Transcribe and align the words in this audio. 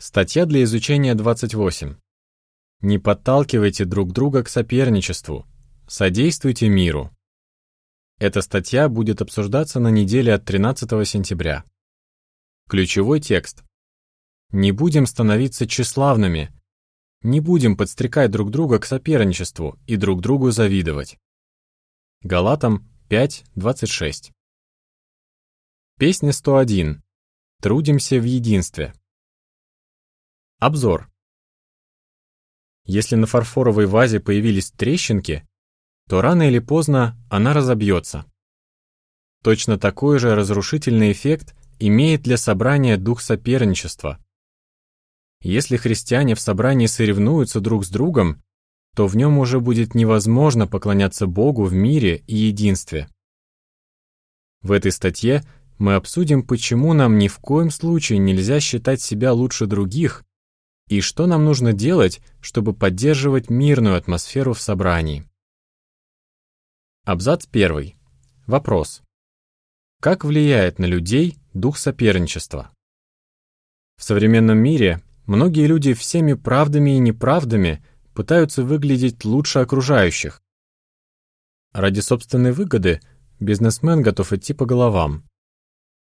Статья 0.00 0.46
для 0.46 0.62
изучения 0.62 1.16
28. 1.16 1.96
Не 2.82 2.98
подталкивайте 3.00 3.84
друг 3.84 4.12
друга 4.12 4.44
к 4.44 4.48
соперничеству. 4.48 5.44
Содействуйте 5.88 6.68
миру. 6.68 7.10
Эта 8.20 8.40
статья 8.40 8.88
будет 8.88 9.22
обсуждаться 9.22 9.80
на 9.80 9.88
неделе 9.88 10.32
от 10.32 10.44
13 10.44 10.88
сентября. 11.04 11.64
Ключевой 12.68 13.18
текст. 13.18 13.64
Не 14.52 14.70
будем 14.70 15.04
становиться 15.04 15.66
тщеславными. 15.66 16.52
Не 17.22 17.40
будем 17.40 17.76
подстрекать 17.76 18.30
друг 18.30 18.52
друга 18.52 18.78
к 18.78 18.86
соперничеству 18.86 19.80
и 19.88 19.96
друг 19.96 20.20
другу 20.20 20.52
завидовать. 20.52 21.18
Галатам 22.22 22.88
5.26. 23.08 24.30
Песня 25.98 26.32
101. 26.32 27.02
Трудимся 27.60 28.20
в 28.20 28.24
единстве. 28.24 28.94
Обзор. 30.60 31.08
Если 32.84 33.14
на 33.14 33.28
фарфоровой 33.28 33.86
вазе 33.86 34.18
появились 34.18 34.72
трещинки, 34.72 35.46
то 36.08 36.20
рано 36.20 36.48
или 36.48 36.58
поздно 36.58 37.16
она 37.30 37.54
разобьется. 37.54 38.24
Точно 39.44 39.78
такой 39.78 40.18
же 40.18 40.34
разрушительный 40.34 41.12
эффект 41.12 41.54
имеет 41.78 42.22
для 42.22 42.36
собрания 42.36 42.96
дух 42.96 43.20
соперничества. 43.20 44.18
Если 45.42 45.76
христиане 45.76 46.34
в 46.34 46.40
собрании 46.40 46.86
соревнуются 46.86 47.60
друг 47.60 47.84
с 47.84 47.88
другом, 47.88 48.42
то 48.96 49.06
в 49.06 49.16
нем 49.16 49.38
уже 49.38 49.60
будет 49.60 49.94
невозможно 49.94 50.66
поклоняться 50.66 51.28
Богу 51.28 51.66
в 51.66 51.72
мире 51.72 52.24
и 52.26 52.34
единстве. 52.34 53.08
В 54.62 54.72
этой 54.72 54.90
статье 54.90 55.44
мы 55.78 55.94
обсудим, 55.94 56.42
почему 56.42 56.94
нам 56.94 57.16
ни 57.16 57.28
в 57.28 57.38
коем 57.38 57.70
случае 57.70 58.18
нельзя 58.18 58.58
считать 58.58 59.00
себя 59.00 59.32
лучше 59.32 59.66
других 59.66 60.24
и 60.88 61.00
что 61.00 61.26
нам 61.26 61.44
нужно 61.44 61.72
делать, 61.72 62.20
чтобы 62.40 62.72
поддерживать 62.74 63.50
мирную 63.50 63.96
атмосферу 63.96 64.54
в 64.54 64.60
собрании. 64.60 65.28
Абзац 67.04 67.46
1. 67.50 67.94
Вопрос. 68.46 69.02
Как 70.00 70.24
влияет 70.24 70.78
на 70.78 70.84
людей 70.84 71.38
дух 71.54 71.78
соперничества? 71.78 72.70
В 73.96 74.04
современном 74.04 74.58
мире 74.58 75.02
многие 75.26 75.66
люди 75.66 75.92
всеми 75.92 76.34
правдами 76.34 76.96
и 76.96 76.98
неправдами 76.98 77.84
пытаются 78.14 78.62
выглядеть 78.62 79.24
лучше 79.24 79.58
окружающих. 79.58 80.40
Ради 81.72 82.00
собственной 82.00 82.52
выгоды 82.52 83.00
бизнесмен 83.40 84.02
готов 84.02 84.32
идти 84.32 84.54
по 84.54 84.66
головам. 84.66 85.24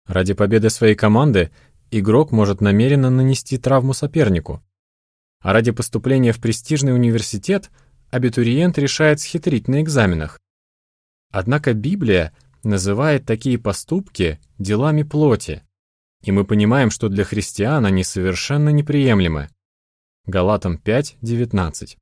Ради 0.05 0.33
победы 0.33 0.69
своей 0.69 0.95
команды 0.95 1.51
игрок 1.91 2.31
может 2.31 2.61
намеренно 2.61 3.09
нанести 3.09 3.57
травму 3.57 3.93
сопернику. 3.93 4.63
А 5.41 5.53
ради 5.53 5.71
поступления 5.71 6.33
в 6.33 6.39
престижный 6.39 6.93
университет 6.93 7.69
абитуриент 8.09 8.77
решает 8.77 9.19
схитрить 9.19 9.67
на 9.67 9.81
экзаменах. 9.81 10.39
Однако 11.31 11.73
Библия 11.73 12.33
называет 12.63 13.25
такие 13.25 13.57
поступки 13.57 14.39
делами 14.59 15.03
плоти, 15.03 15.63
и 16.23 16.31
мы 16.31 16.45
понимаем, 16.45 16.91
что 16.91 17.09
для 17.09 17.23
христиан 17.23 17.85
они 17.85 18.03
совершенно 18.03 18.69
неприемлемы. 18.69 19.49
Галатам 20.25 20.77
5:19. 20.77 21.97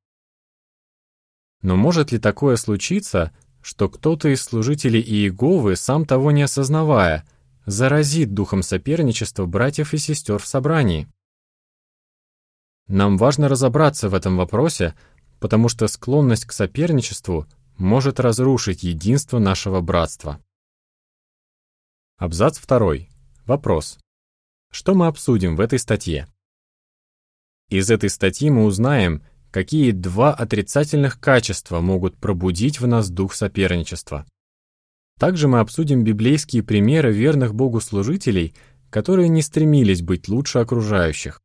Но 1.61 1.75
может 1.77 2.11
ли 2.11 2.19
такое 2.19 2.57
случиться, 2.57 3.31
что 3.61 3.89
кто-то 3.89 4.29
из 4.29 4.41
служителей 4.41 5.01
Иеговы, 5.01 5.75
сам 5.75 6.05
того 6.05 6.31
не 6.31 6.41
осознавая, 6.43 7.25
заразит 7.65 8.33
духом 8.33 8.63
соперничества 8.63 9.45
братьев 9.45 9.93
и 9.93 9.97
сестер 9.97 10.39
в 10.39 10.47
собрании? 10.47 11.07
Нам 12.89 13.17
важно 13.17 13.47
разобраться 13.47 14.09
в 14.09 14.15
этом 14.15 14.35
вопросе, 14.35 14.95
потому 15.39 15.69
что 15.69 15.87
склонность 15.87 16.45
к 16.45 16.51
соперничеству 16.51 17.45
может 17.77 18.19
разрушить 18.19 18.81
единство 18.81 19.37
нашего 19.37 19.79
братства. 19.79 20.43
Абзац 22.17 22.59
2. 22.59 22.93
Вопрос. 23.45 23.99
Что 24.71 24.95
мы 24.95 25.05
обсудим 25.05 25.55
в 25.55 25.61
этой 25.61 25.77
статье? 25.77 26.27
Из 27.69 27.91
этой 27.91 28.09
статьи 28.09 28.49
мы 28.49 28.65
узнаем, 28.65 29.21
какие 29.51 29.91
два 29.91 30.33
отрицательных 30.33 31.19
качества 31.19 31.81
могут 31.81 32.17
пробудить 32.17 32.79
в 32.79 32.87
нас 32.87 33.11
дух 33.11 33.35
соперничества. 33.35 34.25
Также 35.19 35.47
мы 35.47 35.59
обсудим 35.59 36.03
библейские 36.03 36.63
примеры 36.63 37.11
верных 37.11 37.53
Богу 37.53 37.81
служителей, 37.81 38.55
которые 38.89 39.29
не 39.29 39.43
стремились 39.43 40.01
быть 40.01 40.27
лучше 40.27 40.57
окружающих. 40.57 41.39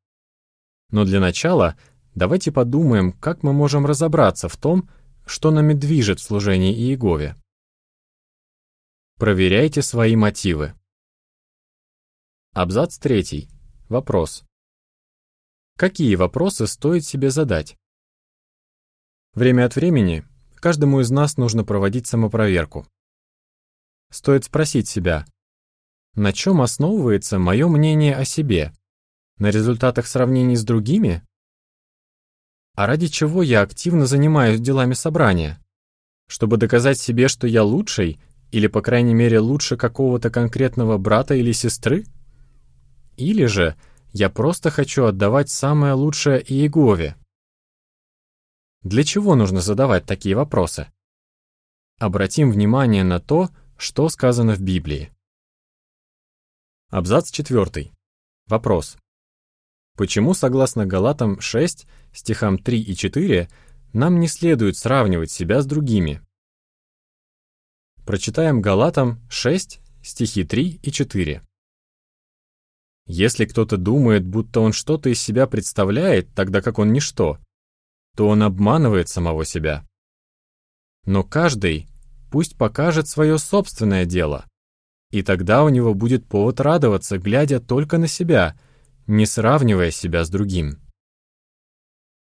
Но 0.94 1.05
для 1.05 1.19
начала 1.19 1.77
давайте 2.15 2.53
подумаем, 2.53 3.10
как 3.10 3.43
мы 3.43 3.53
можем 3.53 3.84
разобраться 3.84 4.49
в 4.49 4.56
том, 4.56 4.88
что 5.27 5.50
нами 5.50 5.75
движет 5.75 6.21
в 6.21 6.22
служении 6.22 6.72
Иегове. 6.72 7.34
Проверяйте 9.19 9.83
свои 9.83 10.15
мотивы. 10.15 10.72
Абзац 12.53 12.97
3. 12.99 13.49
Вопрос. 13.88 14.44
Какие 15.77 16.15
вопросы 16.15 16.69
стоит 16.69 17.04
себе 17.04 17.31
задать? 17.31 17.77
Время 19.33 19.66
от 19.66 19.75
времени 19.75 20.25
каждому 20.54 21.00
из 21.00 21.10
нас 21.10 21.37
нужно 21.37 21.65
проводить 21.65 22.06
самопроверку. 22.06 22.87
Стоит 24.12 24.44
спросить 24.44 24.87
себя, 24.87 25.27
на 26.15 26.33
чем 26.33 26.60
основывается 26.60 27.41
мое 27.41 27.66
мнение 27.66 28.15
о 28.15 28.25
себе 28.25 28.72
на 29.39 29.50
результатах 29.50 30.06
сравнений 30.06 30.56
с 30.56 30.65
другими? 30.65 31.22
А 32.75 32.87
ради 32.87 33.09
чего 33.09 33.43
я 33.43 33.62
активно 33.62 34.06
занимаюсь 34.06 34.61
делами 34.61 34.95
собрания? 34.95 35.61
Чтобы 36.27 36.56
доказать 36.56 36.99
себе, 36.99 37.28
что 37.28 37.47
я 37.47 37.62
лучший, 37.62 38.21
или, 38.50 38.67
по 38.67 38.83
крайней 38.83 39.15
мере, 39.15 39.39
лучше 39.41 39.77
какого-то 39.77 40.31
конкретного 40.31 40.99
брата 40.99 41.34
или 41.34 41.53
сестры? 41.53 42.05
Или 43.17 43.47
же 43.47 43.77
я 44.12 44.31
просто 44.31 44.71
хочу 44.71 45.05
отдавать 45.05 45.51
самое 45.51 45.93
лучшее 45.95 46.41
Иегове? 46.41 47.16
Для 48.83 49.03
чего 49.03 49.34
нужно 49.34 49.61
задавать 49.61 50.06
такие 50.06 50.37
вопросы? 50.37 50.89
Обратим 51.99 52.51
внимание 52.51 53.03
на 53.05 53.21
то, 53.21 53.51
что 53.77 54.09
сказано 54.09 54.55
в 54.55 54.61
Библии. 54.61 55.11
Абзац 56.91 57.31
4. 57.31 57.93
Вопрос. 58.47 58.97
Почему, 59.97 60.34
согласно 60.34 60.87
Галатам 60.87 61.41
6, 61.41 61.87
стихам 62.12 62.59
3 62.59 62.81
и 62.81 62.97
4, 62.97 63.49
нам 63.93 64.19
не 64.19 64.27
следует 64.27 64.77
сравнивать 64.77 65.31
себя 65.31 65.62
с 65.62 65.66
другими? 65.66 66.21
Прочитаем 68.04 68.60
Галатам 68.60 69.21
6, 69.31 69.81
стихи 70.03 70.43
3 70.43 70.81
и 70.83 70.91
4. 70.91 71.43
Если 73.06 73.44
кто-то 73.44 73.77
думает, 73.77 74.27
будто 74.27 74.60
он 74.60 74.72
что-то 74.72 75.10
из 75.10 75.22
себя 75.22 75.47
представляет, 75.47 76.34
тогда 76.34 76.60
как 76.60 76.81
он 76.81 76.93
ничто, 76.93 77.38
то 78.16 78.27
он 78.28 78.43
обманывает 78.43 79.09
самого 79.09 79.44
себя. 79.44 79.87
Но 81.06 81.22
каждый 81.22 81.87
пусть 82.33 82.59
покажет 82.59 83.06
свое 83.06 83.38
собственное 83.38 84.06
дело, 84.06 84.47
и 85.12 85.22
тогда 85.22 85.62
у 85.62 85.69
него 85.69 85.94
будет 85.94 86.27
повод 86.27 86.59
радоваться, 86.60 87.16
глядя 87.19 87.60
только 87.60 87.97
на 87.97 88.09
себя– 88.09 88.59
не 89.06 89.26
сравнивая 89.26 89.91
себя 89.91 90.25
с 90.25 90.31
другим. 90.31 90.78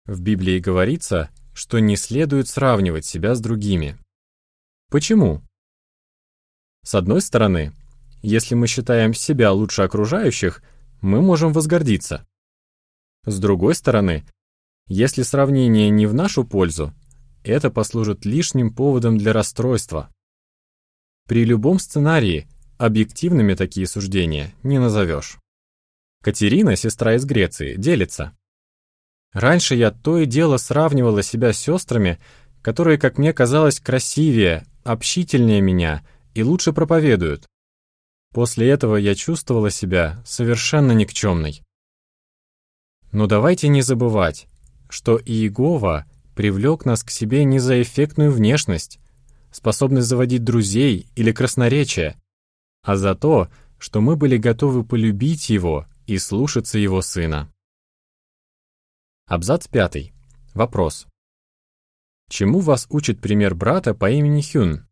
В 0.07 0.21
Библии 0.21 0.59
говорится, 0.59 1.31
что 1.53 1.79
не 1.79 1.97
следует 1.97 2.49
сравнивать 2.49 3.05
себя 3.05 3.35
с 3.35 3.41
другими. 3.41 3.99
Почему? 4.89 5.43
С 6.83 6.95
одной 6.95 7.21
стороны, 7.21 7.73
если 8.23 8.55
мы 8.55 8.67
считаем 8.67 9.15
себя 9.15 9.53
лучше 9.53 9.83
окружающих, 9.83 10.63
мы 11.01 11.23
можем 11.23 11.53
возгордиться. 11.53 12.27
С 13.25 13.39
другой 13.39 13.75
стороны, 13.75 14.25
если 14.87 15.23
сравнение 15.23 15.91
не 15.91 16.07
в 16.07 16.15
нашу 16.15 16.45
пользу, 16.45 16.93
это 17.45 17.71
послужит 17.71 18.25
лишним 18.25 18.75
поводом 18.75 19.19
для 19.19 19.33
расстройства. 19.33 20.13
При 21.27 21.45
любом 21.45 21.79
сценарии 21.79 22.49
объективными 22.79 23.55
такие 23.55 23.87
суждения 23.87 24.55
не 24.63 24.79
назовешь. 24.79 25.40
Катерина, 26.23 26.77
сестра 26.77 27.15
из 27.15 27.25
Греции, 27.25 27.77
делится. 27.77 28.37
Раньше 29.33 29.75
я 29.75 29.91
то 29.91 30.19
и 30.19 30.27
дело 30.27 30.59
сравнивала 30.59 31.23
себя 31.23 31.53
с 31.53 31.59
сестрами, 31.59 32.19
которые, 32.61 32.99
как 32.99 33.17
мне 33.17 33.33
казалось, 33.33 33.81
красивее, 33.81 34.67
общительнее 34.85 35.63
меня 35.63 36.05
и 36.35 36.43
лучше 36.43 36.73
проповедуют. 36.75 37.47
После 38.35 38.69
этого 38.69 38.97
я 38.97 39.15
чувствовала 39.15 39.71
себя 39.71 40.23
совершенно 40.27 40.93
никчемной. 40.93 41.63
Но 43.13 43.27
давайте 43.27 43.69
не 43.69 43.83
забывать, 43.83 44.47
что 44.89 45.19
Иегова 45.19 46.05
привлек 46.37 46.85
нас 46.85 47.03
к 47.03 47.11
себе 47.11 47.45
не 47.45 47.59
за 47.59 47.81
эффектную 47.83 48.31
внешность, 48.31 49.01
способность 49.51 50.07
заводить 50.07 50.45
друзей 50.45 51.09
или 51.17 51.33
красноречие, 51.33 52.21
а 52.83 52.97
за 52.97 53.15
то, 53.15 53.49
что 53.79 54.01
мы 54.01 54.17
были 54.17 54.37
готовы 54.37 54.85
полюбить 54.85 55.49
Его 55.49 55.87
и 56.11 56.19
слушаться 56.19 56.77
его 56.77 57.03
сына. 57.03 57.53
Абзац 59.27 59.69
пятый. 59.69 60.13
Вопрос. 60.55 61.07
Чему 62.29 62.59
вас 62.59 62.89
учит 62.91 63.21
пример 63.21 63.55
брата 63.55 63.95
по 63.95 64.11
имени 64.11 64.43
Хюн? 64.43 64.89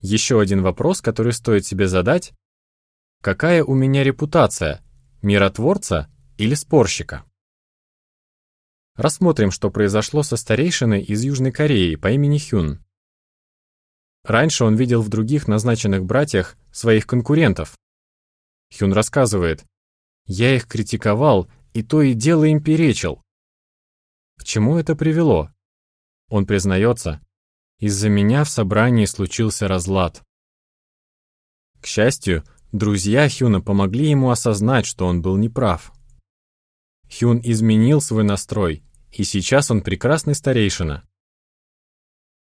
Еще 0.00 0.38
один 0.38 0.60
вопрос, 0.60 1.00
который 1.00 1.32
стоит 1.32 1.64
себе 1.64 1.88
задать. 1.88 2.34
Какая 3.22 3.64
у 3.64 3.74
меня 3.74 4.04
репутация? 4.04 4.84
Миротворца 5.22 6.12
или 6.36 6.52
спорщика? 6.52 7.24
Рассмотрим, 8.96 9.50
что 9.50 9.70
произошло 9.70 10.22
со 10.22 10.36
старейшиной 10.36 11.02
из 11.02 11.24
Южной 11.24 11.52
Кореи 11.52 11.94
по 11.94 12.10
имени 12.10 12.38
Хюн. 12.38 12.84
Раньше 14.24 14.64
он 14.64 14.76
видел 14.76 15.00
в 15.00 15.08
других 15.08 15.48
назначенных 15.48 16.04
братьях 16.04 16.58
своих 16.70 17.06
конкурентов. 17.06 17.78
Хюн 18.76 18.92
рассказывает, 18.92 19.64
«Я 20.26 20.54
их 20.54 20.66
критиковал, 20.66 21.48
и 21.72 21.82
то 21.82 22.02
и 22.02 22.14
дело 22.14 22.44
им 22.44 22.62
перечил». 22.62 23.22
К 24.36 24.44
чему 24.44 24.78
это 24.78 24.94
привело? 24.94 25.50
Он 26.28 26.46
признается, 26.46 27.20
из-за 27.78 28.08
меня 28.08 28.44
в 28.44 28.50
собрании 28.50 29.04
случился 29.04 29.68
разлад. 29.68 30.22
К 31.80 31.86
счастью, 31.86 32.44
друзья 32.72 33.28
Хюна 33.28 33.60
помогли 33.60 34.10
ему 34.10 34.30
осознать, 34.30 34.84
что 34.84 35.06
он 35.06 35.22
был 35.22 35.36
неправ. 35.36 35.92
Хюн 37.08 37.40
изменил 37.42 38.00
свой 38.00 38.24
настрой, 38.24 38.82
и 39.12 39.24
сейчас 39.24 39.70
он 39.70 39.82
прекрасный 39.82 40.34
старейшина. 40.34 41.08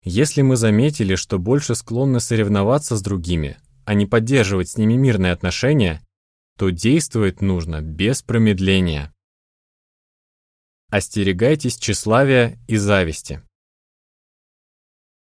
Если 0.03 0.41
мы 0.41 0.57
заметили, 0.57 1.15
что 1.15 1.39
больше 1.39 1.75
склонны 1.75 2.21
соревноваться 2.21 2.97
с 2.97 3.03
другими, 3.03 3.59
а 3.91 3.95
не 3.95 4.07
поддерживать 4.07 4.69
с 4.69 4.77
ними 4.77 4.95
мирные 4.95 5.33
отношения, 5.33 6.01
то 6.57 6.71
действовать 6.71 7.41
нужно 7.41 7.83
без 7.83 8.23
промедления. 8.23 9.13
Остерегайтесь 10.91 11.77
тщеславия 11.77 12.57
и 12.69 12.77
зависти. 12.77 13.43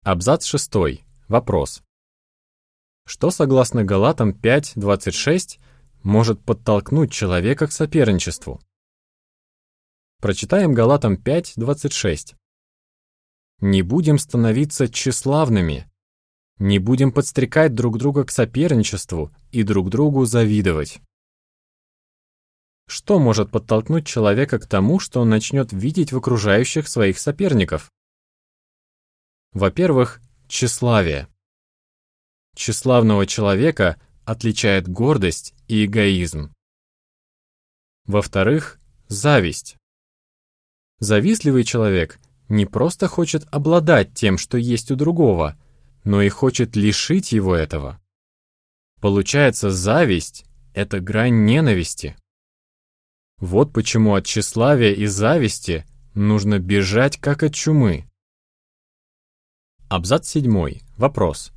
Абзац 0.04 0.44
6. 0.44 1.02
Вопрос. 1.26 1.82
Что, 3.06 3.32
согласно 3.32 3.82
Галатам 3.82 4.30
5.26, 4.40 5.58
может 6.04 6.40
подтолкнуть 6.44 7.10
человека 7.10 7.66
к 7.66 7.72
соперничеству? 7.72 8.60
Прочитаем 10.20 10.74
Галатам 10.74 11.14
5.26. 11.14 12.36
«Не 13.62 13.82
будем 13.82 14.16
становиться 14.16 14.86
тщеславными, 14.86 15.89
не 16.60 16.78
будем 16.78 17.10
подстрекать 17.10 17.74
друг 17.74 17.98
друга 17.98 18.24
к 18.24 18.30
соперничеству 18.30 19.32
и 19.50 19.64
друг 19.64 19.90
другу 19.90 20.24
завидовать». 20.26 21.00
Что 22.86 23.18
может 23.20 23.50
подтолкнуть 23.50 24.06
человека 24.06 24.58
к 24.58 24.66
тому, 24.66 24.98
что 24.98 25.20
он 25.20 25.28
начнет 25.28 25.72
видеть 25.72 26.12
в 26.12 26.16
окружающих 26.16 26.88
своих 26.88 27.18
соперников? 27.20 27.90
Во-первых, 29.52 30.20
тщеславие. 30.48 31.28
Тщеславного 32.56 33.26
человека 33.26 34.00
отличает 34.24 34.88
гордость 34.88 35.54
и 35.68 35.84
эгоизм. 35.84 36.52
Во-вторых, 38.06 38.80
зависть. 39.06 39.76
Завистливый 40.98 41.62
человек 41.62 42.18
не 42.48 42.66
просто 42.66 43.06
хочет 43.06 43.46
обладать 43.52 44.14
тем, 44.14 44.36
что 44.36 44.58
есть 44.58 44.90
у 44.90 44.96
другого, 44.96 45.56
но 46.04 46.22
и 46.22 46.28
хочет 46.28 46.76
лишить 46.76 47.32
его 47.32 47.54
этого. 47.54 48.00
Получается, 49.00 49.70
зависть— 49.70 50.44
это 50.74 51.00
грань 51.00 51.44
ненависти. 51.44 52.16
Вот 53.38 53.72
почему 53.72 54.14
от 54.14 54.26
тщеславия 54.26 54.92
и 54.92 55.06
зависти 55.06 55.86
нужно 56.14 56.58
бежать 56.58 57.16
как 57.16 57.42
от 57.42 57.54
чумы. 57.54 58.04
Абзац 59.88 60.28
7. 60.28 60.80
Вопрос. 60.96 61.52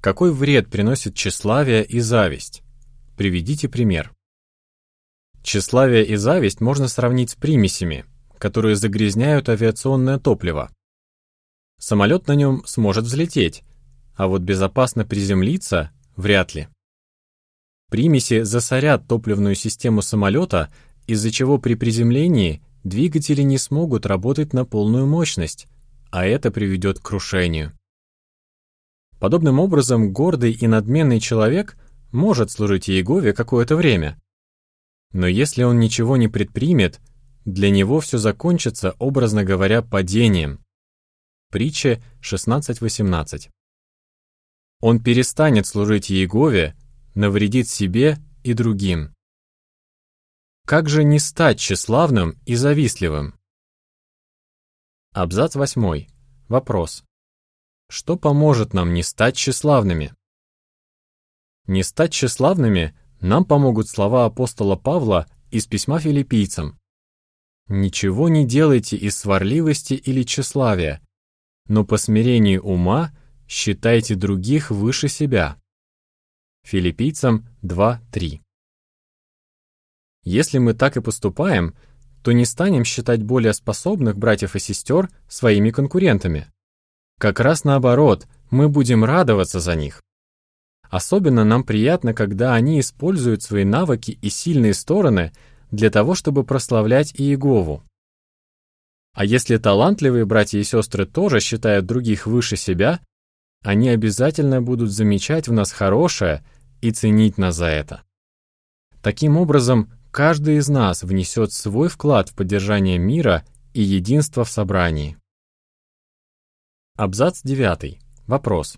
Какой 0.00 0.32
вред 0.32 0.68
приносит 0.70 1.14
тщеславие 1.14 1.84
и 1.84 2.00
зависть? 2.00 2.62
Приведите 3.16 3.68
пример. 3.68 4.12
Тщеславие 5.42 6.04
и 6.06 6.16
зависть 6.16 6.60
можно 6.60 6.88
сравнить 6.88 7.30
с 7.30 7.34
примесями, 7.34 8.04
которые 8.38 8.76
загрязняют 8.76 9.48
авиационное 9.48 10.18
топливо. 10.18 10.70
Самолет 11.80 12.28
на 12.28 12.34
нем 12.34 12.62
сможет 12.66 13.06
взлететь, 13.06 13.64
а 14.14 14.28
вот 14.28 14.42
безопасно 14.42 15.06
приземлиться 15.06 15.90
вряд 16.14 16.54
ли. 16.54 16.68
Примеси 17.90 18.42
засорят 18.42 19.08
топливную 19.08 19.54
систему 19.54 20.02
самолета, 20.02 20.70
из-за 21.06 21.30
чего 21.30 21.56
при 21.58 21.74
приземлении 21.74 22.62
двигатели 22.84 23.40
не 23.40 23.56
смогут 23.56 24.04
работать 24.04 24.52
на 24.52 24.66
полную 24.66 25.06
мощность, 25.06 25.68
а 26.10 26.26
это 26.26 26.50
приведет 26.50 26.98
к 26.98 27.02
крушению. 27.02 27.72
Подобным 29.18 29.58
образом, 29.58 30.12
гордый 30.12 30.52
и 30.52 30.66
надменный 30.66 31.18
человек 31.18 31.78
может 32.12 32.50
служить 32.50 32.90
Иегове 32.90 33.32
какое-то 33.32 33.74
время. 33.74 34.20
Но 35.12 35.26
если 35.26 35.62
он 35.62 35.80
ничего 35.80 36.18
не 36.18 36.28
предпримет, 36.28 37.00
для 37.46 37.70
него 37.70 38.00
все 38.00 38.18
закончится, 38.18 38.94
образно 38.98 39.44
говоря, 39.44 39.80
падением. 39.80 40.62
Притча 41.50 42.00
16.18. 42.22 43.50
Он 44.80 45.02
перестанет 45.02 45.66
служить 45.66 46.12
Иегове, 46.12 46.76
навредит 47.16 47.68
себе 47.68 48.18
и 48.44 48.54
другим. 48.54 49.12
Как 50.64 50.88
же 50.88 51.02
не 51.02 51.18
стать 51.18 51.58
тщеславным 51.58 52.38
и 52.46 52.54
завистливым? 52.54 53.34
Абзац 55.12 55.56
8. 55.56 56.06
Вопрос. 56.46 57.02
Что 57.88 58.16
поможет 58.16 58.72
нам 58.72 58.94
не 58.94 59.02
стать 59.02 59.34
тщеславными? 59.34 60.14
Не 61.66 61.82
стать 61.82 62.12
тщеславными 62.12 62.96
нам 63.20 63.44
помогут 63.44 63.88
слова 63.88 64.26
апостола 64.26 64.76
Павла 64.76 65.26
из 65.50 65.66
письма 65.66 65.98
филиппийцам. 65.98 66.78
«Ничего 67.66 68.28
не 68.28 68.46
делайте 68.46 68.96
из 68.96 69.18
сварливости 69.18 69.94
или 69.94 70.22
тщеславия, 70.22 71.02
но 71.70 71.84
по 71.84 71.96
смирению 71.96 72.62
ума 72.62 73.12
считайте 73.48 74.14
других 74.14 74.70
выше 74.70 75.08
себя». 75.08 75.56
Филиппийцам 76.64 77.46
2.3. 77.62 78.42
Если 80.24 80.58
мы 80.58 80.74
так 80.74 80.98
и 80.98 81.00
поступаем– 81.00 81.74
то 82.22 82.32
не 82.32 82.44
станем 82.44 82.84
считать 82.84 83.22
более 83.22 83.52
способных 83.52 84.16
братьев 84.16 84.56
и 84.56 84.58
сестер 84.58 85.08
своими 85.28 85.70
конкурентами. 85.70 86.48
Как 87.18 87.40
раз 87.40 87.64
наоборот, 87.64 88.26
мы 88.50 88.68
будем 88.68 89.04
радоваться 89.04 89.60
за 89.60 89.74
них. 89.74 90.02
Особенно 90.88 91.44
нам 91.44 91.64
приятно, 91.64 92.14
когда 92.14 92.54
они 92.54 92.80
используют 92.80 93.42
свои 93.42 93.64
навыки 93.64 94.18
и 94.20 94.28
сильные 94.28 94.74
стороны 94.74 95.32
для 95.70 95.90
того, 95.90 96.14
чтобы 96.14 96.44
прославлять 96.44 97.14
Иегову. 97.14 97.84
А 99.12 99.24
если 99.24 99.56
талантливые 99.56 100.24
братья 100.24 100.58
и 100.58 100.64
сестры 100.64 101.06
тоже 101.06 101.40
считают 101.40 101.86
других 101.86 102.26
выше 102.26 102.56
себя, 102.56 103.00
они 103.62 103.88
обязательно 103.88 104.62
будут 104.62 104.90
замечать 104.90 105.48
в 105.48 105.52
нас 105.52 105.72
хорошее 105.72 106.44
и 106.80 106.90
ценить 106.92 107.38
нас 107.38 107.56
за 107.56 107.66
это. 107.66 108.02
Таким 109.02 109.36
образом, 109.36 109.90
Каждый 110.10 110.56
из 110.56 110.68
нас 110.68 111.04
внесет 111.04 111.52
свой 111.52 111.88
вклад 111.88 112.30
в 112.30 112.34
поддержание 112.34 112.98
мира 112.98 113.44
и 113.74 113.80
единства 113.80 114.44
в 114.44 114.50
собрании. 114.50 115.16
Абзац 116.96 117.42
9. 117.44 118.00
Вопрос. 118.26 118.76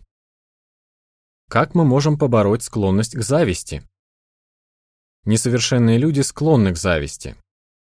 Как 1.49 1.75
мы 1.75 1.87
можем 1.87 2.19
побороть 2.19 2.63
склонность 2.63 3.17
к 3.17 3.23
зависти? 3.23 3.83
Несовершенные 5.25 5.97
люди 5.97 6.21
склонны 6.21 6.75
к 6.75 6.77
зависти, 6.77 7.35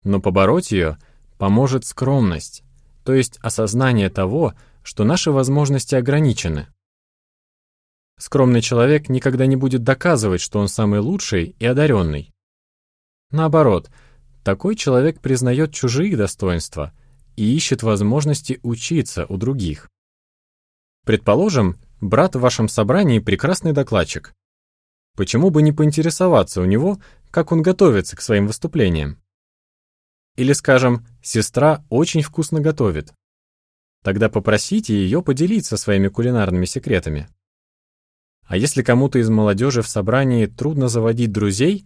но 0.03 0.19
побороть 0.19 0.73
ее 0.73 0.97
поможет 1.39 1.85
скромность, 1.85 2.63
то 3.03 3.13
есть 3.13 3.39
осознание 3.41 4.09
того, 4.09 4.53
что 4.83 5.05
наши 5.05 5.31
возможности 5.31 5.95
ограничены. 5.95 6.67
Скромный 8.19 8.61
человек 8.61 9.07
никогда 9.07 9.45
не 9.45 9.55
будет 9.55 9.83
доказывать, 9.83 10.41
что 10.41 10.59
он 10.59 10.67
самый 10.67 10.99
лучший 10.99 11.55
и 11.57 11.65
одаренный. 11.65 12.33
Наоборот, 13.31 13.89
такой 14.43 14.75
человек 14.75 15.21
признает 15.21 15.73
чужие 15.73 16.17
достоинства 16.17 16.91
и 17.37 17.55
ищет 17.55 17.83
возможности 17.83 18.59
учиться 18.61 19.25
у 19.25 19.37
других. 19.37 19.89
Предположим, 21.05 21.77
брат 22.01 22.35
в 22.35 22.41
вашем 22.41 22.67
собрании 22.67 23.19
прекрасный 23.19 23.71
докладчик. 23.71 24.33
Почему 25.15 25.51
бы 25.51 25.61
не 25.61 25.71
поинтересоваться 25.71 26.61
у 26.61 26.65
него, 26.65 26.99
как 27.31 27.53
он 27.53 27.61
готовится 27.61 28.17
к 28.17 28.21
своим 28.21 28.45
выступлениям? 28.45 29.21
Или, 30.35 30.53
скажем, 30.53 31.05
сестра 31.21 31.83
очень 31.89 32.21
вкусно 32.21 32.61
готовит. 32.61 33.13
Тогда 34.03 34.29
попросите 34.29 34.93
ее 34.93 35.21
поделиться 35.21 35.75
своими 35.75 36.07
кулинарными 36.07 36.65
секретами. 36.65 37.27
А 38.45 38.57
если 38.57 38.81
кому-то 38.81 39.19
из 39.19 39.29
молодежи 39.29 39.81
в 39.81 39.87
собрании 39.87 40.45
трудно 40.45 40.87
заводить 40.87 41.31
друзей, 41.31 41.85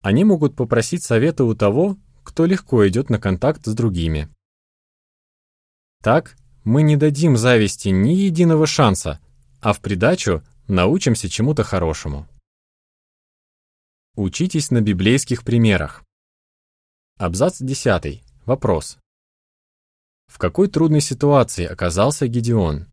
они 0.00 0.24
могут 0.24 0.56
попросить 0.56 1.02
совета 1.02 1.44
у 1.44 1.54
того, 1.54 1.98
кто 2.24 2.46
легко 2.46 2.86
идет 2.88 3.10
на 3.10 3.18
контакт 3.18 3.66
с 3.66 3.74
другими. 3.74 4.28
Так, 6.02 6.36
мы 6.64 6.82
не 6.82 6.96
дадим 6.96 7.36
зависти 7.36 7.88
ни 7.88 8.10
единого 8.10 8.66
шанса, 8.66 9.20
а 9.60 9.72
в 9.72 9.80
придачу 9.80 10.42
научимся 10.66 11.28
чему-то 11.28 11.62
хорошему. 11.62 12.28
Учитесь 14.14 14.70
на 14.70 14.80
библейских 14.80 15.44
примерах. 15.44 16.04
Абзац 17.22 17.60
10. 17.60 18.20
Вопрос. 18.46 18.98
В 20.26 20.38
какой 20.38 20.66
трудной 20.66 21.00
ситуации 21.00 21.64
оказался 21.64 22.26
Гедеон? 22.26 22.90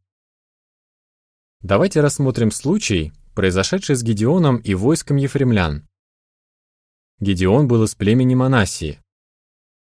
Давайте 1.62 2.02
рассмотрим 2.02 2.52
случай, 2.52 3.12
произошедший 3.34 3.96
с 3.96 4.04
Гедеоном 4.04 4.58
и 4.58 4.76
войском 4.76 5.18
ефремлян. 5.18 5.88
Гедеон 7.20 7.68
был 7.68 7.84
из 7.86 7.96
племени 7.96 8.36
Манасии. 8.36 9.00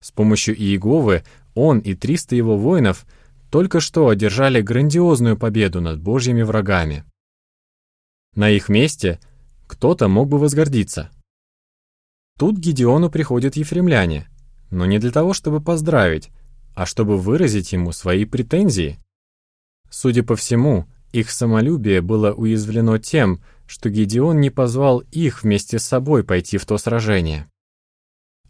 С 0.01 0.13
помощью 0.13 0.57
Иеговы 0.57 1.25
он 1.55 1.81
и 1.81 1.95
300 1.95 2.35
его 2.35 2.57
воинов 2.57 3.05
только 3.51 3.81
что 3.81 4.09
одержали 4.09 4.63
грандиозную 4.63 5.37
победу 5.37 5.83
над 5.83 6.01
божьими 6.01 6.41
врагами. 6.41 7.05
На 8.35 8.49
их 8.49 8.71
месте 8.71 9.21
кто-то 9.67 10.09
мог 10.09 10.31
бы 10.31 10.39
возгордиться. 10.39 11.11
Тут 12.39 12.57
Гедеону 12.57 13.11
приходят 13.11 13.55
ефремляне, 13.57 14.27
но 14.71 14.87
не 14.87 14.99
для 14.99 15.11
того, 15.11 15.33
чтобы 15.33 15.61
поздравить, 15.61 16.31
а 16.75 16.87
чтобы 16.87 17.17
выразить 17.17 17.73
ему 17.73 17.93
свои 17.93 18.25
претензии. 18.25 18.99
Судя 19.91 20.23
по 20.23 20.37
всему, 20.37 20.87
их 21.13 21.31
самолюбие 21.31 22.01
было 22.03 22.33
уязвлено 22.33 22.99
тем, 22.99 23.43
что 23.67 23.91
Гедеон 23.91 24.41
не 24.41 24.51
позвал 24.51 25.01
их 25.11 25.43
вместе 25.43 25.79
с 25.79 25.85
собой 25.85 26.25
пойти 26.25 26.59
в 26.59 26.67
то 26.67 26.79
сражение. 26.79 27.51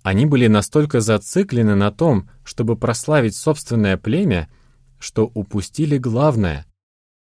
Они 0.02 0.26
были 0.26 0.46
настолько 0.46 1.00
зациклены 1.00 1.74
на 1.74 1.90
том, 1.90 2.30
чтобы 2.44 2.76
прославить 2.76 3.36
собственное 3.36 3.96
племя, 3.96 4.48
что 4.98 5.26
упустили 5.34 5.98
главное. 5.98 6.66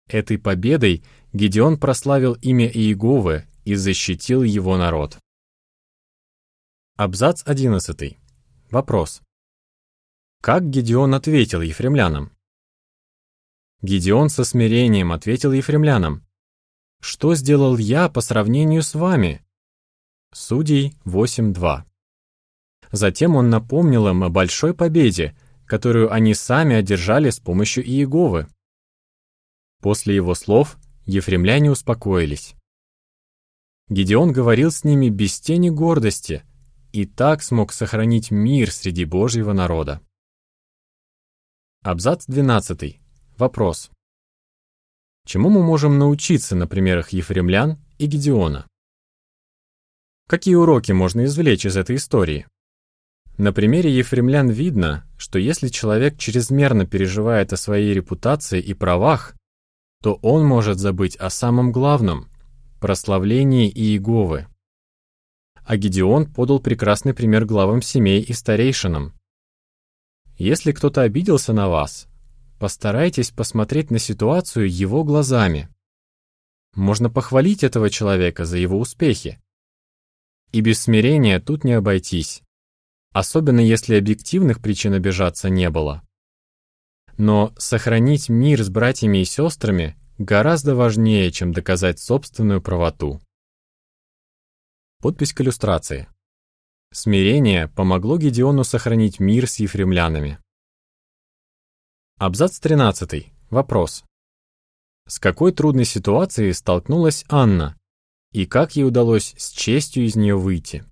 Этой 0.08 0.38
победой 0.38 1.02
Гедеон 1.32 1.78
прославил 1.78 2.34
имя 2.34 2.68
Иеговы 2.68 3.44
и 3.64 3.74
защитил 3.74 4.42
его 4.42 4.76
народ. 4.76 5.18
Абзац 6.96 7.42
11. 7.44 8.18
Вопрос. 8.70 9.22
Как 10.42 10.68
Гедеон 10.68 11.14
ответил 11.14 11.62
ефремлянам? 11.62 12.36
Гедеон 13.80 14.28
со 14.28 14.44
смирением 14.44 15.12
ответил 15.12 15.52
ефремлянам. 15.52 16.26
«Что 17.00 17.34
сделал 17.34 17.78
я 17.78 18.10
по 18.10 18.20
сравнению 18.20 18.82
с 18.82 18.94
вами?» 18.94 19.42
Судей 20.34 20.98
8.2. 21.06 21.84
Затем 22.92 23.36
он 23.36 23.48
напомнил 23.48 24.08
им 24.08 24.22
о 24.22 24.28
большой 24.28 24.74
победе, 24.74 25.34
которую 25.64 26.12
они 26.12 26.34
сами 26.34 26.76
одержали 26.76 27.30
с 27.30 27.38
помощью 27.38 27.84
Иеговы. 27.86 28.48
После 29.80 30.14
его 30.14 30.34
слов 30.34 30.76
ефремляне 31.06 31.70
успокоились. 31.70 32.54
Гедеон 33.88 34.32
говорил 34.32 34.70
с 34.70 34.84
ними 34.84 35.08
без 35.08 35.40
тени 35.40 35.70
гордости 35.70 36.42
и 36.92 37.06
так 37.06 37.42
смог 37.42 37.72
сохранить 37.72 38.30
мир 38.30 38.70
среди 38.70 39.04
Божьего 39.04 39.52
народа. 39.52 40.00
Абзац 41.82 42.24
12. 42.26 43.00
Вопрос. 43.36 43.90
Чему 45.24 45.50
мы 45.50 45.62
можем 45.62 45.98
научиться 45.98 46.56
на 46.56 46.66
примерах 46.66 47.10
Ефремлян 47.10 47.78
и 47.98 48.06
Гедеона? 48.06 48.66
Какие 50.26 50.54
уроки 50.56 50.92
можно 50.92 51.24
извлечь 51.24 51.66
из 51.66 51.76
этой 51.76 51.96
истории? 51.96 52.46
На 53.36 53.52
примере 53.52 53.96
Ефремлян 53.96 54.50
видно, 54.50 55.06
что 55.16 55.38
если 55.38 55.68
человек 55.68 56.18
чрезмерно 56.18 56.86
переживает 56.86 57.52
о 57.52 57.56
своей 57.56 57.94
репутации 57.94 58.60
и 58.60 58.74
правах, 58.74 59.34
то 60.02 60.14
он 60.22 60.44
может 60.44 60.78
забыть 60.78 61.16
о 61.16 61.30
самом 61.30 61.72
главном– 61.72 62.28
прославлении 62.80 63.70
Иеговы. 63.70 64.46
А 65.68 65.76
Гедеон 65.76 66.26
подал 66.26 66.58
прекрасный 66.58 67.14
пример 67.14 67.44
главам 67.44 67.80
семей 67.82 68.20
и 68.22 68.32
старейшинам. 68.32 69.12
Если 70.36 70.72
кто-то 70.72 71.02
обиделся 71.02 71.52
на 71.52 71.68
вас, 71.68 72.08
постарайтесь 72.58 73.30
посмотреть 73.30 73.92
на 73.92 74.00
ситуацию 74.00 74.68
его 74.68 75.04
глазами. 75.04 75.68
Можно 76.74 77.08
похвалить 77.08 77.62
этого 77.62 77.88
человека 77.88 78.44
за 78.44 78.58
его 78.58 78.80
успехи. 78.80 79.40
И 80.50 80.60
без 80.60 80.80
смирения 80.80 81.38
тут 81.38 81.62
не 81.62 81.74
обойтись 81.74 82.42
особенно 83.12 83.60
если 83.60 83.96
объективных 83.96 84.60
причин 84.60 84.94
обижаться 84.94 85.48
не 85.48 85.70
было. 85.70 86.02
Но 87.16 87.52
сохранить 87.58 88.28
мир 88.28 88.62
с 88.62 88.68
братьями 88.68 89.18
и 89.18 89.24
сестрами 89.24 89.96
гораздо 90.18 90.74
важнее, 90.74 91.32
чем 91.32 91.52
доказать 91.52 91.98
собственную 91.98 92.62
правоту. 92.62 93.20
Подпись 95.00 95.32
к 95.32 95.40
иллюстрации. 95.40 96.08
Смирение 96.92 97.68
помогло 97.68 98.18
Гедеону 98.18 98.64
сохранить 98.64 99.20
мир 99.20 99.48
с 99.48 99.60
ефремлянами. 99.60 100.40
Абзац 102.16 102.58
13. 102.58 103.32
Вопрос. 103.50 104.02
С 105.06 105.20
какой 105.20 105.52
трудной 105.52 105.84
ситуацией 105.84 106.52
столкнулась 106.52 107.24
Анна, 107.28 107.78
и 108.32 108.44
как 108.44 108.74
ей 108.74 108.82
удалось 108.82 109.36
с 109.38 109.50
честью 109.50 110.04
из 110.04 110.16
нее 110.16 110.36
выйти? 110.36 110.84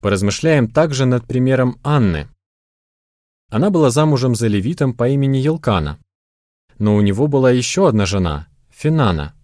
Поразмышляем 0.00 0.68
также 0.68 1.06
над 1.06 1.24
примером 1.24 1.78
Анны. 1.84 2.28
Она 3.48 3.70
была 3.70 3.90
замужем 3.90 4.34
за 4.34 4.48
левитом 4.48 4.92
по 4.92 5.08
имени 5.08 5.36
Елкана. 5.36 6.00
Но 6.78 6.96
у 6.96 7.00
него 7.00 7.28
была 7.28 7.52
еще 7.52 7.86
одна 7.86 8.06
жена, 8.06 8.48
Финана. 8.70 9.36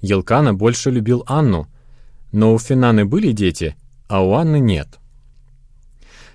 Елкана 0.00 0.54
больше 0.54 0.90
любил 0.90 1.22
Анну, 1.26 1.70
но 2.36 2.52
у 2.52 2.58
Финаны 2.58 3.06
были 3.06 3.32
дети, 3.32 3.76
а 4.08 4.22
у 4.22 4.34
Анны 4.34 4.60
нет. 4.60 4.98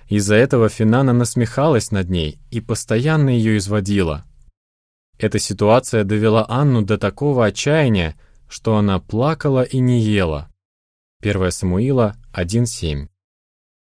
Из-за 0.08 0.34
этого 0.34 0.68
Финана 0.68 1.12
насмехалась 1.12 1.92
над 1.92 2.10
ней 2.10 2.40
и 2.50 2.60
постоянно 2.60 3.30
ее 3.30 3.56
изводила. 3.56 4.24
Эта 5.16 5.38
ситуация 5.38 6.02
довела 6.02 6.44
Анну 6.48 6.82
до 6.82 6.98
такого 6.98 7.46
отчаяния, 7.46 8.16
что 8.48 8.76
она 8.76 8.98
плакала 8.98 9.62
и 9.62 9.78
не 9.78 10.00
ела. 10.00 10.50
1 11.20 11.52
Самуила 11.52 12.16
1.7 12.34 13.06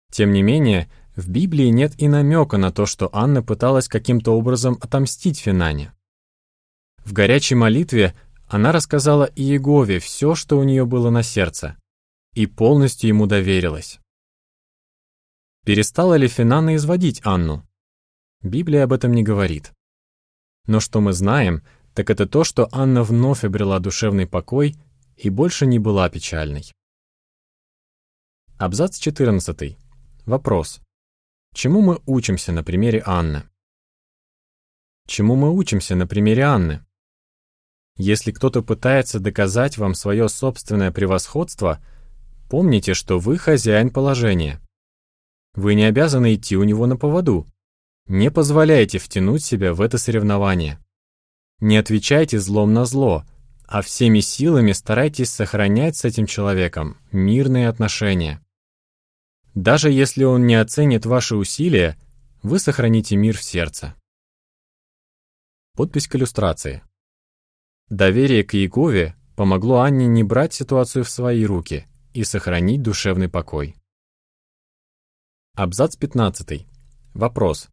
тем 0.09 0.31
не 0.31 0.43
менее, 0.43 0.89
в 1.17 1.27
Библии 1.27 1.67
нет 1.67 1.91
и 1.97 2.07
намека 2.07 2.55
на 2.55 2.71
то, 2.71 2.85
что 2.85 3.09
Анна 3.11 3.43
пыталась 3.43 3.89
каким-то 3.89 4.31
образом 4.31 4.77
отомстить 4.79 5.39
Финане. 5.39 5.91
В 7.03 7.11
горячей 7.11 7.55
молитве 7.55 8.15
она 8.47 8.71
рассказала 8.71 9.25
Иегове 9.35 9.99
все, 9.99 10.35
что 10.35 10.57
у 10.57 10.63
нее 10.63 10.85
было 10.85 11.09
на 11.09 11.21
сердце, 11.21 11.75
и 12.37 12.45
полностью 12.45 13.07
ему 13.07 13.25
доверилась. 13.25 13.99
Перестала 15.65 16.13
ли 16.13 16.27
Финана 16.27 16.75
изводить 16.75 17.19
Анну? 17.25 17.67
Библия 18.43 18.83
об 18.83 18.93
этом 18.93 19.11
не 19.13 19.23
говорит. 19.23 19.73
Но 20.67 20.79
что 20.79 21.01
мы 21.01 21.13
знаем, 21.13 21.63
так 21.95 22.11
это 22.11 22.27
то, 22.27 22.43
что 22.43 22.69
Анна 22.71 23.01
вновь 23.01 23.43
обрела 23.43 23.79
душевный 23.79 24.27
покой 24.27 24.75
и 25.15 25.31
больше 25.31 25.65
не 25.65 25.79
была 25.79 26.07
печальной. 26.11 26.71
Абзац 28.59 28.99
14. 28.99 29.75
Вопрос. 30.27 30.79
Чему 31.55 31.81
мы 31.81 31.99
учимся 32.05 32.51
на 32.51 32.63
примере 32.63 33.01
Анны? 33.03 33.49
Чему 35.07 35.35
мы 35.35 35.51
учимся 35.51 35.95
на 35.95 36.05
примере 36.05 36.43
Анны? 36.43 36.85
Если 37.95 38.31
кто-то 38.31 38.61
пытается 38.61 39.19
доказать 39.19 39.79
вам 39.79 39.95
свое 39.95 40.29
собственное 40.29 40.91
превосходство, 40.91 41.81
помните, 42.49 42.93
что 42.93 43.19
вы 43.19 43.37
хозяин 43.37 43.89
положения. 43.89 44.61
Вы 45.53 45.75
не 45.75 45.83
обязаны 45.83 46.35
идти 46.35 46.55
у 46.55 46.63
него 46.63 46.85
на 46.85 46.97
поводу. 46.97 47.47
Не 48.07 48.31
позволяйте 48.31 48.99
втянуть 48.99 49.43
себя 49.43 49.73
в 49.73 49.81
это 49.81 49.97
соревнование. 49.97 50.79
Не 51.59 51.77
отвечайте 51.77 52.39
злом 52.39 52.73
на 52.73 52.85
зло, 52.85 53.25
а 53.65 53.81
всеми 53.81 54.19
силами 54.19 54.71
старайтесь 54.71 55.31
сохранять 55.31 55.97
с 55.97 56.05
этим 56.05 56.25
человеком 56.25 56.97
мирные 57.11 57.67
отношения. 57.67 58.41
Даже 59.55 59.91
если 59.91 60.23
он 60.23 60.45
не 60.45 60.55
оценит 60.55 61.05
ваши 61.05 61.35
усилия, 61.35 61.97
вы 62.43 62.59
сохраните 62.59 63.15
мир 63.15 63.35
в 63.35 63.43
сердце. 63.43 63.95
Подпись 65.75 66.07
к 66.07 66.15
иллюстрации. 66.15 66.83
Доверие 67.89 68.43
к 68.43 68.53
Иегове 68.53 69.15
помогло 69.35 69.79
Анне 69.79 70.05
не 70.05 70.23
брать 70.23 70.53
ситуацию 70.53 71.03
в 71.03 71.09
свои 71.09 71.43
руки 71.45 71.87
и 72.17 72.23
сохранить 72.23 72.81
душевный 72.81 73.29
покой. 73.29 73.75
Абзац 75.53 75.95
15. 75.95 76.65
Вопрос. 77.13 77.69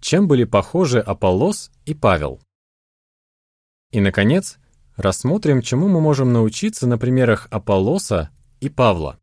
Чем 0.00 0.28
были 0.28 0.44
похожи 0.44 1.00
Аполлос 1.00 1.72
и 1.84 1.94
Павел? 1.94 2.40
И, 3.90 4.00
наконец, 4.00 4.58
рассмотрим, 4.94 5.62
чему 5.62 5.88
мы 5.88 6.00
можем 6.00 6.32
научиться 6.32 6.86
на 6.86 6.96
примерах 6.96 7.48
Аполлоса 7.50 8.30
и 8.60 8.68
Павла. 8.68 9.18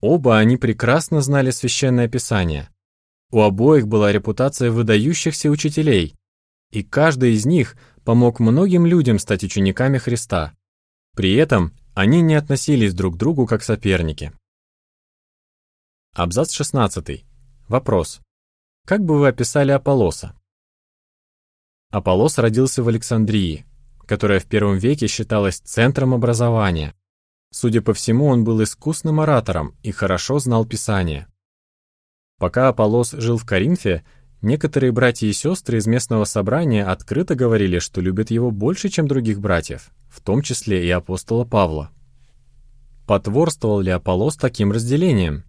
Оба 0.00 0.38
они 0.38 0.56
прекрасно 0.56 1.20
знали 1.20 1.52
Священное 1.52 2.08
Писание. 2.08 2.70
У 3.30 3.40
обоих 3.40 3.86
была 3.86 4.10
репутация 4.10 4.72
выдающихся 4.72 5.48
учителей, 5.48 6.16
и 6.72 6.82
каждый 6.82 7.34
из 7.34 7.46
них 7.46 7.76
помог 8.04 8.40
многим 8.40 8.84
людям 8.84 9.20
стать 9.20 9.44
учениками 9.44 9.98
Христа. 9.98 10.56
При 11.14 11.34
этом 11.34 11.72
они 11.94 12.20
не 12.20 12.34
относились 12.34 12.94
друг 12.94 13.14
к 13.14 13.18
другу 13.18 13.46
как 13.46 13.62
соперники. 13.62 14.32
Абзац 16.14 16.52
16. 16.52 17.24
Вопрос. 17.68 18.20
Как 18.86 19.04
бы 19.04 19.18
вы 19.18 19.28
описали 19.28 19.72
Аполлоса? 19.72 20.34
Аполлос 21.90 22.38
родился 22.38 22.82
в 22.82 22.88
Александрии, 22.88 23.66
которая 24.06 24.40
в 24.40 24.46
первом 24.46 24.76
веке 24.78 25.06
считалась 25.06 25.58
центром 25.58 26.14
образования. 26.14 26.94
Судя 27.52 27.82
по 27.82 27.94
всему, 27.94 28.26
он 28.26 28.44
был 28.44 28.62
искусным 28.62 29.20
оратором 29.20 29.76
и 29.82 29.90
хорошо 29.90 30.38
знал 30.38 30.64
Писание. 30.64 31.26
Пока 32.38 32.68
Аполлос 32.68 33.10
жил 33.10 33.36
в 33.36 33.44
Коринфе, 33.44 34.04
некоторые 34.42 34.92
братья 34.92 35.26
и 35.26 35.32
сестры 35.32 35.78
из 35.78 35.86
местного 35.86 36.24
собрания 36.24 36.84
открыто 36.84 37.34
говорили, 37.34 37.78
что 37.78 38.00
любят 38.00 38.30
его 38.30 38.50
больше, 38.50 38.88
чем 38.88 39.08
других 39.08 39.40
братьев, 39.40 39.90
в 40.08 40.20
том 40.20 40.42
числе 40.42 40.86
и 40.86 40.90
апостола 40.90 41.44
Павла. 41.44 41.90
Потворствовал 43.06 43.80
ли 43.80 43.90
Аполлос 43.90 44.36
таким 44.36 44.72
разделением? 44.72 45.44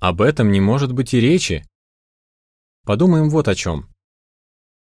Об 0.00 0.22
этом 0.22 0.50
не 0.52 0.60
может 0.60 0.92
быть 0.92 1.12
и 1.12 1.20
речи. 1.20 1.66
Подумаем 2.84 3.28
вот 3.28 3.48
о 3.48 3.54
чем. 3.54 3.88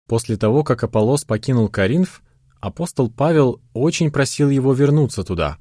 После 0.06 0.36
того, 0.36 0.64
как 0.64 0.84
Аполлос 0.84 1.24
покинул 1.24 1.68
Коринф, 1.68 2.22
апостол 2.60 3.10
Павел 3.10 3.62
очень 3.72 4.10
просил 4.10 4.50
его 4.50 4.74
вернуться 4.74 5.24
туда. 5.24 5.58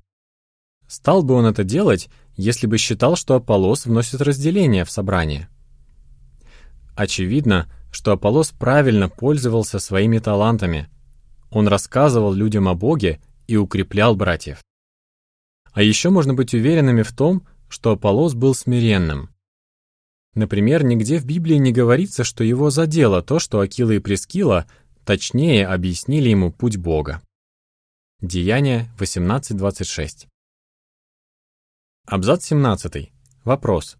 Стал 0.88 1.24
бы 1.24 1.34
он 1.34 1.46
это 1.46 1.64
делать, 1.64 2.10
если 2.36 2.68
бы 2.68 2.78
считал, 2.78 3.16
что 3.16 3.36
Аполлос 3.36 3.86
вносит 3.86 4.22
разделение 4.22 4.84
в 4.84 4.92
собрание. 4.92 5.50
Очевидно, 6.96 7.72
что 7.92 8.12
Аполлос 8.12 8.52
правильно 8.52 9.10
пользовался 9.10 9.80
своими 9.80 10.20
талантами. 10.20 10.90
Он 11.50 11.68
рассказывал 11.68 12.34
людям 12.34 12.68
о 12.68 12.76
Боге 12.76 13.22
и 13.48 13.56
укреплял 13.58 14.16
братьев. 14.16 14.64
А 15.72 15.82
еще 15.82 16.10
можно 16.10 16.34
быть 16.34 16.54
уверенными 16.54 17.02
в 17.02 17.12
том, 17.12 17.48
что 17.70 17.92
Аполлос 17.92 18.34
был 18.34 18.54
смиренным. 18.54 19.30
Например, 20.36 20.84
нигде 20.84 21.20
в 21.20 21.26
Библии 21.26 21.56
не 21.56 21.72
говорится, 21.72 22.24
что 22.24 22.44
его 22.44 22.70
задело 22.70 23.22
то, 23.22 23.40
что 23.40 23.60
Акила 23.60 23.92
и 23.92 24.00
Прискилла 24.00 24.68
точнее 25.06 25.68
объяснили 25.68 26.30
ему 26.30 26.52
путь 26.52 26.78
Бога. 26.78 27.22
Деяния 28.22 28.90
18.26 28.98 30.28
Абзац 32.06 32.46
17. 32.46 33.12
Вопрос. 33.44 33.98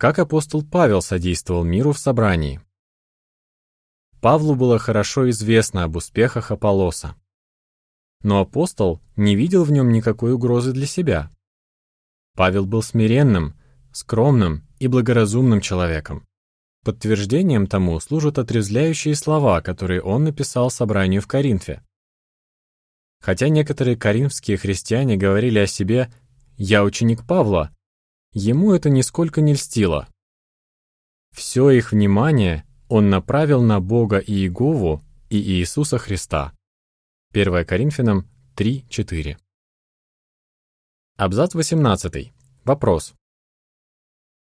Как 0.00 0.18
апостол 0.18 0.64
Павел 0.64 1.02
содействовал 1.02 1.62
миру 1.62 1.92
в 1.92 1.98
собрании? 1.98 2.62
Павлу 4.22 4.54
было 4.54 4.78
хорошо 4.78 5.28
известно 5.28 5.84
об 5.84 5.94
успехах 5.94 6.50
Аполлоса. 6.50 7.16
Но 8.22 8.40
апостол 8.40 9.02
не 9.16 9.36
видел 9.36 9.62
в 9.62 9.70
нем 9.70 9.92
никакой 9.92 10.32
угрозы 10.32 10.72
для 10.72 10.86
себя. 10.86 11.30
Павел 12.34 12.64
был 12.64 12.82
смиренным, 12.82 13.60
скромным 13.92 14.66
и 14.78 14.86
благоразумным 14.86 15.60
человеком. 15.60 16.26
Подтверждением 16.82 17.66
тому 17.66 18.00
служат 18.00 18.38
отрезвляющие 18.38 19.14
слова, 19.14 19.60
которые 19.60 20.00
он 20.00 20.24
написал 20.24 20.70
собранию 20.70 21.20
в 21.20 21.26
Коринфе. 21.26 21.84
Хотя 23.20 23.50
некоторые 23.50 23.98
коринфские 23.98 24.56
христиане 24.56 25.18
говорили 25.18 25.58
о 25.58 25.66
себе 25.66 26.10
«Я 26.56 26.84
ученик 26.84 27.26
Павла», 27.26 27.70
ему 28.32 28.72
это 28.72 28.90
нисколько 28.90 29.40
не 29.40 29.54
льстило. 29.54 30.08
Все 31.34 31.70
их 31.70 31.92
внимание 31.92 32.64
он 32.88 33.08
направил 33.08 33.62
на 33.62 33.80
Бога 33.80 34.18
и 34.18 34.32
Иегову 34.32 35.02
и 35.28 35.38
Иисуса 35.38 35.98
Христа. 35.98 36.52
1 37.32 37.64
Коринфянам 37.64 38.28
3.4. 38.56 39.36
Абзац 41.16 41.54
18. 41.54 42.32
Вопрос. 42.64 43.14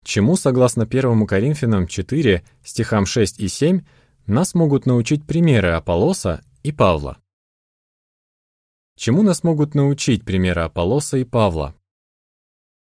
Чему, 0.06 0.38
согласно 0.38 0.84
1 0.84 1.28
Коринфянам 1.28 1.88
4, 1.88 2.46
стихам 2.64 3.06
6 3.06 3.40
и 3.40 3.50
7, 3.50 3.82
нас 4.26 4.54
могут 4.54 4.86
научить 4.86 5.26
примеры 5.28 5.72
Аполлоса 5.72 6.44
и 6.64 6.72
Павла? 6.72 7.18
Чему 8.96 9.22
нас 9.22 9.44
могут 9.44 9.76
научить 9.76 10.24
примеры 10.24 10.62
Аполлоса 10.62 11.18
и 11.18 11.26
Павла? 11.26 11.76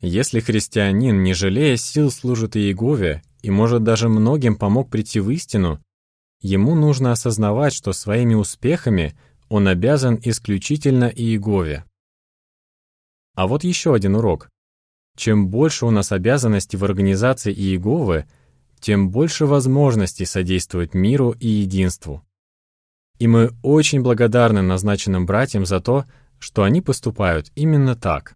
Если 0.02 0.40
христианин, 0.40 1.24
не 1.24 1.34
жалея 1.34 1.76
сил, 1.76 2.10
служит 2.10 2.56
Иегове 2.56 3.22
и, 3.42 3.50
может, 3.50 3.84
даже 3.84 4.08
многим 4.08 4.56
помог 4.56 4.90
прийти 4.90 5.20
в 5.20 5.30
истину, 5.30 5.84
ему 6.42 6.74
нужно 6.74 7.12
осознавать, 7.12 7.74
что 7.74 7.92
своими 7.92 8.34
успехами 8.34 9.18
он 9.50 9.68
обязан 9.68 10.18
исключительно 10.24 11.06
Иегове. 11.06 11.84
А 13.36 13.48
вот 13.48 13.66
еще 13.66 13.94
один 13.94 14.16
урок. 14.16 14.50
Чем 15.18 15.50
больше 15.50 15.86
у 15.86 15.92
нас 15.92 16.14
обязанностей 16.14 16.78
в 16.78 16.86
организации 16.86 17.54
Иеговы, 17.54 18.26
тем 18.80 19.10
больше 19.10 19.46
возможностей 19.46 20.24
содействовать 20.24 20.94
миру 20.94 21.32
и 21.32 21.48
единству. 21.48 22.24
И 23.18 23.28
мы 23.28 23.52
очень 23.64 24.02
благодарны 24.02 24.62
назначенным 24.62 25.26
братьям 25.26 25.66
за 25.66 25.82
то, 25.82 26.06
что 26.40 26.64
они 26.64 26.82
поступают 26.82 27.52
именно 27.56 27.98
так. 27.98 28.34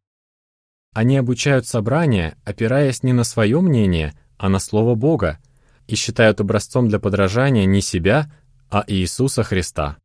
Они 0.93 1.17
обучают 1.17 1.65
собрания, 1.65 2.37
опираясь 2.45 3.01
не 3.01 3.13
на 3.13 3.23
свое 3.23 3.59
мнение, 3.61 4.13
а 4.37 4.49
на 4.49 4.59
Слово 4.59 4.93
Бога, 4.93 5.39
и 5.87 5.95
считают 5.95 6.39
образцом 6.39 6.87
для 6.87 6.99
подражания 6.99 7.65
не 7.65 7.81
себя, 7.81 8.31
а 8.69 8.83
Иисуса 8.87 9.43
Христа. 9.43 9.97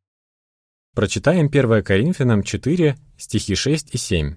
Прочитаем 0.95 1.45
1 1.45 1.83
Коринфянам 1.83 2.43
4, 2.43 2.97
стихи 3.17 3.55
6 3.55 3.93
и 3.93 3.97
7. 3.97 4.35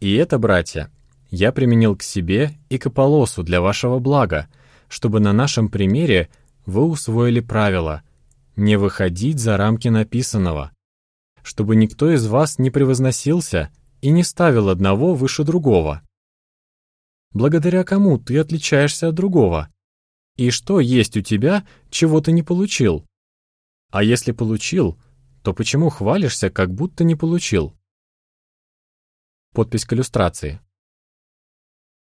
«И 0.00 0.14
это, 0.14 0.38
братья, 0.38 0.90
я 1.30 1.50
применил 1.50 1.96
к 1.96 2.02
себе 2.02 2.52
и 2.68 2.78
к 2.78 2.86
Аполлосу 2.86 3.42
для 3.42 3.62
вашего 3.62 3.98
блага, 3.98 4.48
чтобы 4.88 5.20
на 5.20 5.32
нашем 5.32 5.70
примере 5.70 6.28
вы 6.66 6.84
усвоили 6.84 7.40
правило 7.40 8.02
не 8.56 8.76
выходить 8.76 9.38
за 9.38 9.56
рамки 9.56 9.88
написанного, 9.88 10.72
чтобы 11.42 11.76
никто 11.76 12.10
из 12.10 12.26
вас 12.26 12.58
не 12.58 12.70
превозносился 12.70 13.70
и 14.06 14.10
не 14.10 14.22
ставил 14.22 14.68
одного 14.68 15.14
выше 15.14 15.42
другого. 15.42 16.00
Благодаря 17.32 17.82
кому 17.82 18.18
ты 18.18 18.38
отличаешься 18.38 19.08
от 19.08 19.16
другого? 19.16 19.68
И 20.36 20.50
что 20.50 20.78
есть 20.78 21.16
у 21.16 21.22
тебя, 21.22 21.66
чего 21.90 22.20
ты 22.20 22.30
не 22.30 22.44
получил? 22.44 23.04
А 23.90 24.04
если 24.04 24.30
получил, 24.30 24.96
то 25.42 25.52
почему 25.52 25.88
хвалишься, 25.90 26.50
как 26.50 26.72
будто 26.72 27.02
не 27.02 27.16
получил? 27.16 27.76
Подпись 29.52 29.84
к 29.84 29.92
иллюстрации. 29.92 30.60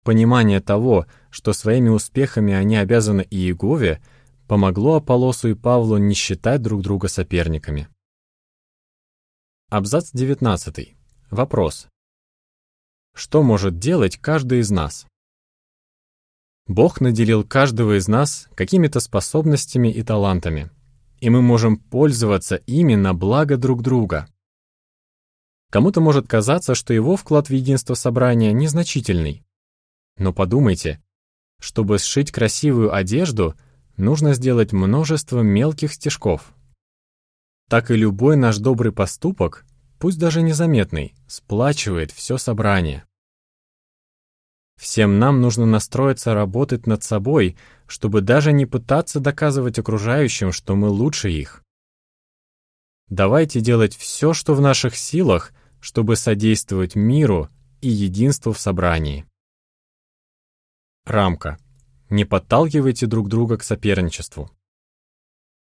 Понимание 0.04 0.60
того, 0.60 1.06
что 1.30 1.54
своими 1.54 1.88
успехами 1.88 2.54
они 2.54 2.76
обязаны 2.76 3.26
Иегове, 3.32 4.04
помогло 4.50 4.96
Аполлосу 4.96 5.48
и 5.48 5.54
Павлу 5.54 5.96
не 5.96 6.16
считать 6.16 6.62
друг 6.62 6.82
друга 6.82 7.08
соперниками. 7.08 7.88
Абзац 9.70 10.12
19. 10.12 10.98
Вопрос. 11.32 11.88
Что 13.16 13.44
может 13.44 13.78
делать 13.78 14.18
каждый 14.18 14.60
из 14.60 14.72
нас? 14.72 15.06
Бог 16.66 17.00
наделил 17.00 17.44
каждого 17.44 17.98
из 17.98 18.08
нас 18.08 18.48
какими-то 18.56 19.00
способностями 19.00 19.90
и 19.90 20.02
талантами, 20.02 20.72
и 21.20 21.30
мы 21.30 21.42
можем 21.42 21.78
пользоваться 21.78 22.56
ими 22.56 22.96
на 22.96 23.14
благо 23.14 23.58
друг 23.58 23.84
друга. 23.84 24.28
Кому-то 25.70 26.02
может 26.02 26.28
казаться, 26.28 26.74
что 26.74 26.94
его 26.94 27.16
вклад 27.16 27.50
в 27.50 27.54
единство 27.54 27.94
собрания 27.94 28.52
незначительный. 28.52 29.44
Но 30.18 30.34
подумайте, 30.34 31.00
чтобы 31.60 32.00
сшить 32.00 32.32
красивую 32.32 32.94
одежду, 32.94 33.56
нужно 33.96 34.34
сделать 34.34 34.74
множество 34.74 35.42
мелких 35.42 35.94
стежков. 35.94 36.54
Так 37.70 37.92
и 37.92 37.96
любой 37.96 38.38
наш 38.38 38.58
добрый 38.58 38.92
поступок 38.92 39.66
пусть 40.04 40.20
даже 40.20 40.42
незаметный, 40.42 41.16
сплачивает 41.28 42.12
все 42.12 42.38
собрание. 42.38 43.06
Всем 44.76 45.18
нам 45.18 45.40
нужно 45.40 45.66
настроиться 45.66 46.34
работать 46.34 46.88
над 46.88 47.04
собой, 47.04 47.56
чтобы 47.88 48.20
даже 48.20 48.52
не 48.52 48.66
пытаться 48.66 49.22
доказывать 49.22 49.80
окружающим, 49.80 50.52
что 50.52 50.76
мы 50.76 50.90
лучше 50.90 51.30
их. 51.30 51.64
Давайте 53.08 53.62
делать 53.62 53.96
все, 53.96 54.34
что 54.34 54.56
в 54.56 54.60
наших 54.60 54.98
силах, 54.98 55.54
чтобы 55.80 56.18
содействовать 56.18 56.96
миру 56.96 57.48
и 57.80 57.88
единству 57.88 58.52
в 58.52 58.60
собрании. 58.60 59.26
Рамка. 61.06 61.60
Не 62.10 62.26
подталкивайте 62.26 63.06
друг 63.06 63.30
друга 63.30 63.56
к 63.56 63.64
соперничеству. 63.64 64.52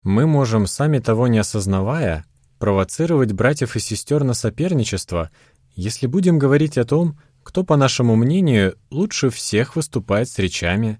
Мы 0.04 0.28
можем, 0.28 0.68
сами 0.68 1.00
того 1.00 1.30
не 1.30 1.38
осознавая, 1.38 2.26
провоцировать 2.58 3.32
братьев 3.34 3.76
и 3.76 3.80
сестер 3.80 4.24
на 4.24 4.34
соперничество, 4.34 5.32
если 5.76 6.08
будем 6.08 6.40
говорить 6.40 6.78
о 6.78 6.86
том, 6.86 7.20
кто, 7.44 7.64
по 7.64 7.78
нашему 7.78 8.16
мнению, 8.16 8.78
лучше 8.90 9.30
всех 9.30 9.76
выступает 9.76 10.30
с 10.30 10.38
речами, 10.40 11.00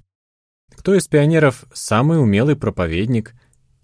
кто 0.76 0.96
из 0.96 1.08
пионеров 1.08 1.66
самый 1.74 2.22
умелый 2.22 2.56
проповедник 2.56 3.34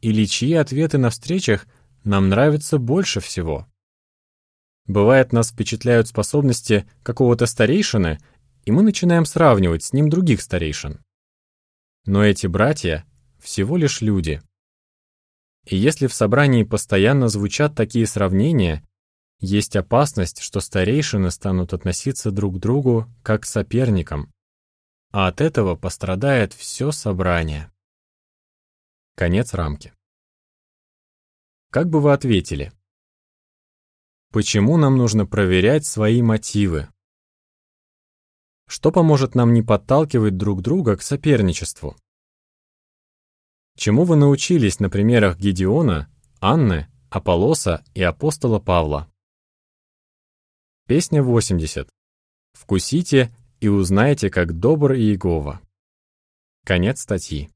или 0.02 0.26
чьи 0.26 0.54
ответы 0.54 0.98
на 0.98 1.10
встречах 1.10 1.66
нам 2.04 2.30
нравятся 2.30 2.78
больше 2.78 3.20
всего. 3.20 3.68
Бывает, 4.86 5.32
нас 5.32 5.50
впечатляют 5.50 6.08
способности 6.08 6.86
какого-то 7.04 7.46
старейшины, 7.46 8.20
и 8.66 8.72
мы 8.72 8.84
начинаем 8.84 9.26
сравнивать 9.26 9.84
с 9.84 9.94
ним 9.94 10.10
других 10.10 10.42
старейшин. 10.42 11.00
Но 12.06 12.24
эти 12.24 12.48
братья 12.48 13.06
всего 13.40 13.78
лишь 13.78 14.02
люди. 14.02 14.42
И 15.66 15.78
если 15.78 16.08
в 16.08 16.14
собрании 16.14 16.64
постоянно 16.64 17.30
звучат 17.30 17.76
такие 17.76 18.06
сравнения, 18.06 18.86
есть 19.40 19.76
опасность, 19.76 20.42
что 20.42 20.60
старейшины 20.60 21.32
станут 21.32 21.74
относиться 21.74 22.32
друг 22.32 22.58
к 22.58 22.60
другу 22.60 23.08
как 23.24 23.44
к 23.44 23.46
соперникам, 23.46 24.32
а 25.12 25.28
от 25.28 25.42
этого 25.42 25.76
пострадает 25.76 26.54
все 26.54 26.92
собрание. 26.92 27.72
Конец 29.16 29.54
рамки. 29.54 29.94
Как 31.70 31.90
бы 31.90 32.02
вы 32.02 32.14
ответили? 32.14 32.74
Почему 34.32 34.78
нам 34.78 34.98
нужно 34.98 35.26
проверять 35.26 35.86
свои 35.86 36.22
мотивы? 36.22 36.90
Что 38.68 38.92
поможет 38.92 39.36
нам 39.36 39.54
не 39.54 39.62
подталкивать 39.62 40.38
друг 40.38 40.62
друга 40.62 40.98
к 40.98 41.04
соперничеству? 41.04 41.96
Чему 43.76 44.04
вы 44.04 44.16
научились 44.16 44.80
на 44.80 44.90
примерах 44.90 45.38
Гедеона, 45.38 46.10
Анны, 46.40 46.88
Аполлоса 47.10 47.84
и 47.94 48.04
апостола 48.04 48.60
Павла? 48.60 49.12
Песня 50.88 51.24
80. 51.24 51.90
Вкусите 52.54 53.36
и 53.60 53.68
узнайте, 53.68 54.30
как 54.30 54.60
добр 54.60 54.94
Иегова. 54.94 55.62
Конец 56.66 57.02
статьи. 57.02 57.53